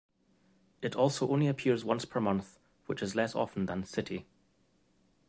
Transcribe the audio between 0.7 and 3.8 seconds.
It also only appears once per month, which is less often